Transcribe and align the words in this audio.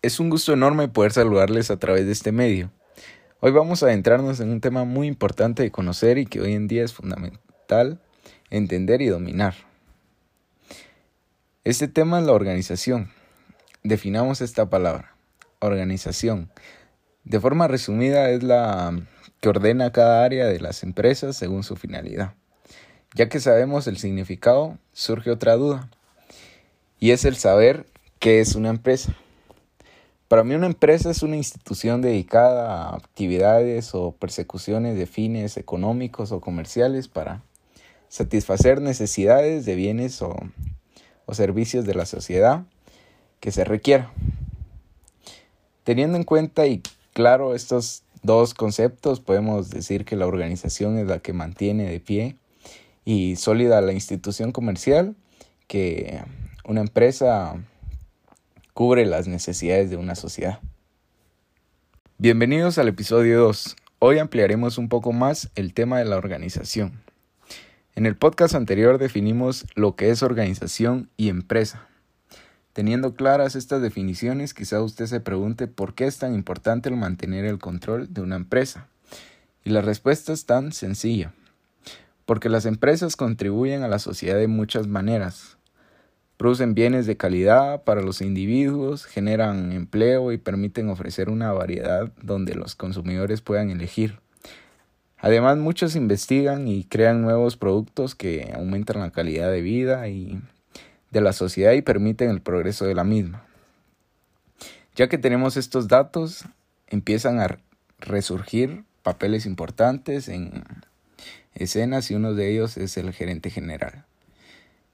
Es 0.00 0.20
un 0.20 0.30
gusto 0.30 0.52
enorme 0.52 0.86
poder 0.86 1.10
saludarles 1.10 1.72
a 1.72 1.76
través 1.76 2.06
de 2.06 2.12
este 2.12 2.30
medio. 2.30 2.70
Hoy 3.40 3.50
vamos 3.50 3.82
a 3.82 3.86
adentrarnos 3.86 4.38
en 4.38 4.50
un 4.50 4.60
tema 4.60 4.84
muy 4.84 5.08
importante 5.08 5.64
de 5.64 5.72
conocer 5.72 6.18
y 6.18 6.26
que 6.26 6.40
hoy 6.40 6.52
en 6.52 6.68
día 6.68 6.84
es 6.84 6.94
fundamental 6.94 8.00
entender 8.48 9.02
y 9.02 9.08
dominar. 9.08 9.54
Este 11.64 11.88
tema 11.88 12.20
es 12.20 12.26
la 12.26 12.32
organización. 12.32 13.10
Definamos 13.82 14.40
esta 14.40 14.70
palabra, 14.70 15.16
organización. 15.58 16.48
De 17.24 17.40
forma 17.40 17.66
resumida 17.66 18.30
es 18.30 18.44
la 18.44 18.96
que 19.40 19.48
ordena 19.48 19.90
cada 19.90 20.24
área 20.24 20.46
de 20.46 20.60
las 20.60 20.84
empresas 20.84 21.36
según 21.36 21.64
su 21.64 21.74
finalidad. 21.74 22.34
Ya 23.14 23.28
que 23.28 23.40
sabemos 23.40 23.88
el 23.88 23.98
significado, 23.98 24.78
surge 24.92 25.32
otra 25.32 25.56
duda, 25.56 25.90
y 27.00 27.10
es 27.10 27.24
el 27.24 27.34
saber 27.34 27.84
qué 28.20 28.38
es 28.38 28.54
una 28.54 28.68
empresa. 28.68 29.16
Para 30.28 30.44
mí 30.44 30.54
una 30.54 30.66
empresa 30.66 31.10
es 31.10 31.22
una 31.22 31.36
institución 31.36 32.02
dedicada 32.02 32.90
a 32.90 32.96
actividades 32.96 33.94
o 33.94 34.12
persecuciones 34.12 34.94
de 34.98 35.06
fines 35.06 35.56
económicos 35.56 36.32
o 36.32 36.40
comerciales 36.40 37.08
para 37.08 37.42
satisfacer 38.10 38.82
necesidades 38.82 39.64
de 39.64 39.74
bienes 39.74 40.20
o, 40.20 40.36
servicios 41.32 41.84
de 41.84 41.94
la 41.94 42.04
sociedad 42.04 42.64
que 43.40 43.52
se 43.52 43.64
requiera. 43.64 44.12
Teniendo 45.84 46.16
en 46.16 46.24
cuenta 46.24 46.66
y 46.66 46.82
claro 47.14 47.54
estos 47.54 48.02
dos 48.22 48.52
conceptos, 48.52 49.20
podemos 49.20 49.70
decir 49.70 50.04
que 50.04 50.16
la 50.16 50.26
organización 50.26 50.98
es 50.98 51.06
la 51.06 51.20
que 51.20 51.32
mantiene 51.32 51.90
de 51.90 52.00
pie 52.00 52.36
y 53.04 53.36
sólida 53.36 53.80
la 53.80 53.92
institución 53.92 54.52
comercial, 54.52 55.16
que 55.66 56.20
una 56.64 56.80
empresa 56.80 57.62
cubre 58.78 59.06
las 59.06 59.26
necesidades 59.26 59.90
de 59.90 59.96
una 59.96 60.14
sociedad. 60.14 60.60
Bienvenidos 62.16 62.78
al 62.78 62.86
episodio 62.86 63.40
2. 63.40 63.74
Hoy 63.98 64.20
ampliaremos 64.20 64.78
un 64.78 64.88
poco 64.88 65.12
más 65.12 65.50
el 65.56 65.74
tema 65.74 65.98
de 65.98 66.04
la 66.04 66.16
organización. 66.16 66.92
En 67.96 68.06
el 68.06 68.14
podcast 68.14 68.54
anterior 68.54 68.98
definimos 68.98 69.66
lo 69.74 69.96
que 69.96 70.10
es 70.10 70.22
organización 70.22 71.10
y 71.16 71.28
empresa. 71.28 71.88
Teniendo 72.72 73.14
claras 73.14 73.56
estas 73.56 73.82
definiciones, 73.82 74.54
quizá 74.54 74.80
usted 74.80 75.06
se 75.06 75.18
pregunte 75.18 75.66
por 75.66 75.94
qué 75.94 76.06
es 76.06 76.18
tan 76.18 76.32
importante 76.32 76.88
el 76.88 76.94
mantener 76.94 77.46
el 77.46 77.58
control 77.58 78.14
de 78.14 78.20
una 78.20 78.36
empresa. 78.36 78.86
Y 79.64 79.70
la 79.70 79.80
respuesta 79.80 80.32
es 80.32 80.46
tan 80.46 80.70
sencilla. 80.70 81.34
Porque 82.26 82.48
las 82.48 82.64
empresas 82.64 83.16
contribuyen 83.16 83.82
a 83.82 83.88
la 83.88 83.98
sociedad 83.98 84.36
de 84.36 84.46
muchas 84.46 84.86
maneras, 84.86 85.57
Producen 86.38 86.74
bienes 86.74 87.06
de 87.06 87.16
calidad 87.16 87.82
para 87.82 88.00
los 88.00 88.20
individuos, 88.20 89.06
generan 89.06 89.72
empleo 89.72 90.30
y 90.30 90.38
permiten 90.38 90.88
ofrecer 90.88 91.30
una 91.30 91.52
variedad 91.52 92.12
donde 92.22 92.54
los 92.54 92.76
consumidores 92.76 93.40
puedan 93.40 93.70
elegir. 93.70 94.20
Además, 95.18 95.58
muchos 95.58 95.96
investigan 95.96 96.68
y 96.68 96.84
crean 96.84 97.22
nuevos 97.22 97.56
productos 97.56 98.14
que 98.14 98.52
aumentan 98.54 99.00
la 99.00 99.10
calidad 99.10 99.50
de 99.50 99.62
vida 99.62 100.06
y 100.06 100.40
de 101.10 101.20
la 101.20 101.32
sociedad 101.32 101.72
y 101.72 101.82
permiten 101.82 102.30
el 102.30 102.40
progreso 102.40 102.84
de 102.84 102.94
la 102.94 103.02
misma. 103.02 103.42
Ya 104.94 105.08
que 105.08 105.18
tenemos 105.18 105.56
estos 105.56 105.88
datos, 105.88 106.44
empiezan 106.86 107.40
a 107.40 107.58
resurgir 107.98 108.84
papeles 109.02 109.44
importantes 109.44 110.28
en 110.28 110.62
escenas 111.54 112.12
y 112.12 112.14
uno 112.14 112.34
de 112.34 112.52
ellos 112.52 112.76
es 112.76 112.96
el 112.96 113.12
gerente 113.12 113.50
general. 113.50 114.04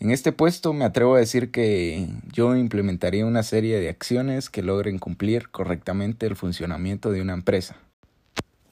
En 0.00 0.10
este 0.10 0.32
puesto 0.32 0.72
me 0.72 0.86
atrevo 0.86 1.14
a 1.14 1.18
decir 1.18 1.50
que 1.50 2.08
yo 2.32 2.56
implementaría 2.56 3.26
una 3.26 3.42
serie 3.42 3.78
de 3.80 3.90
acciones 3.90 4.48
que 4.48 4.62
logren 4.62 4.98
cumplir 4.98 5.50
correctamente 5.50 6.24
el 6.24 6.36
funcionamiento 6.36 7.12
de 7.12 7.20
una 7.20 7.34
empresa. 7.34 7.76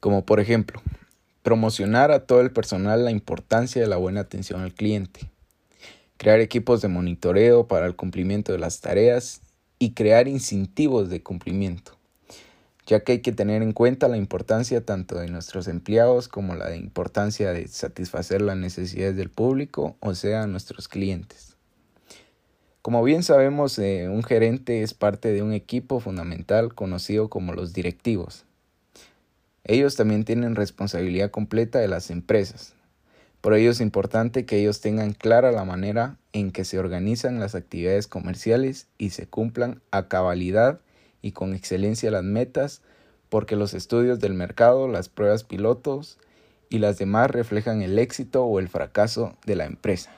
Como 0.00 0.24
por 0.24 0.40
ejemplo, 0.40 0.80
promocionar 1.42 2.12
a 2.12 2.24
todo 2.24 2.40
el 2.40 2.50
personal 2.50 3.04
la 3.04 3.10
importancia 3.10 3.82
de 3.82 3.88
la 3.88 3.98
buena 3.98 4.20
atención 4.20 4.62
al 4.62 4.72
cliente, 4.72 5.28
crear 6.16 6.40
equipos 6.40 6.80
de 6.80 6.88
monitoreo 6.88 7.68
para 7.68 7.84
el 7.84 7.94
cumplimiento 7.94 8.52
de 8.52 8.58
las 8.58 8.80
tareas 8.80 9.42
y 9.78 9.92
crear 9.92 10.28
incentivos 10.28 11.10
de 11.10 11.22
cumplimiento 11.22 11.97
ya 12.88 13.00
que 13.00 13.12
hay 13.12 13.18
que 13.20 13.32
tener 13.32 13.62
en 13.62 13.72
cuenta 13.72 14.08
la 14.08 14.16
importancia 14.16 14.82
tanto 14.82 15.18
de 15.18 15.28
nuestros 15.28 15.68
empleados 15.68 16.26
como 16.26 16.54
la 16.54 16.74
importancia 16.74 17.52
de 17.52 17.68
satisfacer 17.68 18.40
las 18.40 18.56
necesidades 18.56 19.14
del 19.14 19.28
público, 19.28 19.96
o 20.00 20.14
sea, 20.14 20.46
nuestros 20.46 20.88
clientes. 20.88 21.54
Como 22.80 23.02
bien 23.04 23.22
sabemos, 23.22 23.78
eh, 23.78 24.08
un 24.08 24.22
gerente 24.22 24.82
es 24.82 24.94
parte 24.94 25.32
de 25.34 25.42
un 25.42 25.52
equipo 25.52 26.00
fundamental 26.00 26.74
conocido 26.74 27.28
como 27.28 27.52
los 27.52 27.74
directivos. 27.74 28.46
Ellos 29.64 29.94
también 29.96 30.24
tienen 30.24 30.56
responsabilidad 30.56 31.30
completa 31.30 31.80
de 31.80 31.88
las 31.88 32.10
empresas. 32.10 32.72
Por 33.42 33.52
ello 33.52 33.70
es 33.70 33.82
importante 33.82 34.46
que 34.46 34.60
ellos 34.60 34.80
tengan 34.80 35.12
clara 35.12 35.52
la 35.52 35.66
manera 35.66 36.16
en 36.32 36.52
que 36.52 36.64
se 36.64 36.78
organizan 36.78 37.38
las 37.38 37.54
actividades 37.54 38.06
comerciales 38.06 38.86
y 38.96 39.10
se 39.10 39.26
cumplan 39.26 39.82
a 39.90 40.08
cabalidad 40.08 40.80
y 41.22 41.32
con 41.32 41.54
excelencia 41.54 42.10
las 42.10 42.24
metas, 42.24 42.82
porque 43.28 43.56
los 43.56 43.74
estudios 43.74 44.20
del 44.20 44.34
mercado, 44.34 44.88
las 44.88 45.08
pruebas 45.08 45.44
pilotos 45.44 46.18
y 46.70 46.78
las 46.78 46.98
demás 46.98 47.30
reflejan 47.30 47.82
el 47.82 47.98
éxito 47.98 48.44
o 48.44 48.58
el 48.58 48.68
fracaso 48.68 49.36
de 49.46 49.56
la 49.56 49.64
empresa. 49.64 50.10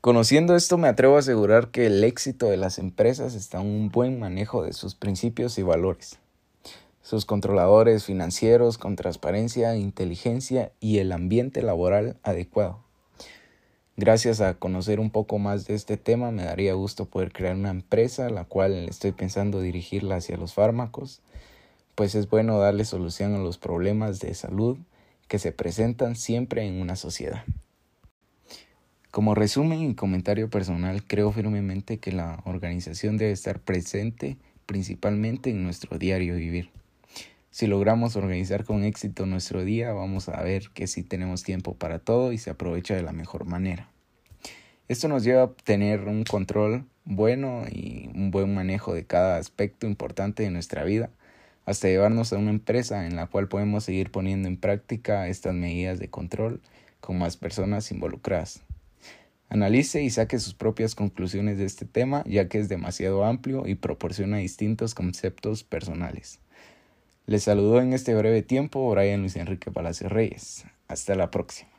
Conociendo 0.00 0.56
esto 0.56 0.78
me 0.78 0.88
atrevo 0.88 1.16
a 1.16 1.20
asegurar 1.20 1.70
que 1.70 1.86
el 1.86 2.02
éxito 2.02 2.46
de 2.46 2.56
las 2.56 2.78
empresas 2.78 3.34
está 3.34 3.60
en 3.60 3.68
un 3.68 3.88
buen 3.88 4.18
manejo 4.18 4.64
de 4.64 4.72
sus 4.72 4.96
principios 4.96 5.58
y 5.58 5.62
valores, 5.62 6.18
sus 7.02 7.24
controladores 7.24 8.04
financieros 8.04 8.78
con 8.78 8.96
transparencia, 8.96 9.76
inteligencia 9.76 10.72
y 10.80 10.98
el 10.98 11.12
ambiente 11.12 11.62
laboral 11.62 12.16
adecuado. 12.24 12.80
Gracias 13.98 14.40
a 14.40 14.54
conocer 14.54 15.00
un 15.00 15.10
poco 15.10 15.38
más 15.38 15.66
de 15.66 15.74
este 15.74 15.98
tema, 15.98 16.30
me 16.30 16.44
daría 16.44 16.72
gusto 16.72 17.04
poder 17.04 17.30
crear 17.30 17.56
una 17.56 17.68
empresa, 17.68 18.30
la 18.30 18.46
cual 18.46 18.88
estoy 18.88 19.12
pensando 19.12 19.60
dirigirla 19.60 20.16
hacia 20.16 20.38
los 20.38 20.54
fármacos, 20.54 21.20
pues 21.94 22.14
es 22.14 22.30
bueno 22.30 22.58
darle 22.58 22.86
solución 22.86 23.34
a 23.34 23.38
los 23.38 23.58
problemas 23.58 24.18
de 24.18 24.32
salud 24.32 24.78
que 25.28 25.38
se 25.38 25.52
presentan 25.52 26.16
siempre 26.16 26.66
en 26.66 26.80
una 26.80 26.96
sociedad. 26.96 27.44
Como 29.10 29.34
resumen 29.34 29.82
y 29.82 29.94
comentario 29.94 30.48
personal, 30.48 31.04
creo 31.06 31.30
firmemente 31.30 31.98
que 31.98 32.12
la 32.12 32.40
organización 32.46 33.18
debe 33.18 33.32
estar 33.32 33.60
presente 33.60 34.38
principalmente 34.64 35.50
en 35.50 35.62
nuestro 35.62 35.98
diario 35.98 36.34
vivir. 36.36 36.70
Si 37.52 37.66
logramos 37.66 38.16
organizar 38.16 38.64
con 38.64 38.82
éxito 38.82 39.26
nuestro 39.26 39.62
día, 39.62 39.92
vamos 39.92 40.30
a 40.30 40.42
ver 40.42 40.70
que 40.72 40.86
sí 40.86 41.02
tenemos 41.02 41.42
tiempo 41.42 41.74
para 41.74 41.98
todo 41.98 42.32
y 42.32 42.38
se 42.38 42.48
aprovecha 42.48 42.96
de 42.96 43.02
la 43.02 43.12
mejor 43.12 43.44
manera. 43.44 43.90
Esto 44.88 45.06
nos 45.06 45.22
lleva 45.22 45.42
a 45.42 45.52
tener 45.52 46.00
un 46.08 46.24
control 46.24 46.86
bueno 47.04 47.64
y 47.70 48.08
un 48.14 48.30
buen 48.30 48.54
manejo 48.54 48.94
de 48.94 49.04
cada 49.04 49.36
aspecto 49.36 49.86
importante 49.86 50.42
de 50.44 50.50
nuestra 50.50 50.82
vida, 50.84 51.10
hasta 51.66 51.88
llevarnos 51.88 52.32
a 52.32 52.38
una 52.38 52.48
empresa 52.48 53.06
en 53.06 53.16
la 53.16 53.26
cual 53.26 53.48
podemos 53.48 53.84
seguir 53.84 54.10
poniendo 54.10 54.48
en 54.48 54.56
práctica 54.56 55.28
estas 55.28 55.52
medidas 55.52 55.98
de 55.98 56.08
control 56.08 56.62
con 57.00 57.18
más 57.18 57.36
personas 57.36 57.92
involucradas. 57.92 58.62
Analice 59.50 60.02
y 60.02 60.08
saque 60.08 60.38
sus 60.38 60.54
propias 60.54 60.94
conclusiones 60.94 61.58
de 61.58 61.66
este 61.66 61.84
tema, 61.84 62.24
ya 62.26 62.48
que 62.48 62.58
es 62.58 62.70
demasiado 62.70 63.24
amplio 63.24 63.66
y 63.66 63.74
proporciona 63.74 64.38
distintos 64.38 64.94
conceptos 64.94 65.64
personales. 65.64 66.40
Les 67.26 67.44
saludó 67.44 67.80
en 67.80 67.92
este 67.92 68.14
breve 68.14 68.42
tiempo 68.42 68.90
Brian 68.90 69.20
Luis 69.20 69.36
Enrique 69.36 69.70
Palacios 69.70 70.10
Reyes. 70.10 70.64
Hasta 70.88 71.14
la 71.14 71.30
próxima. 71.30 71.71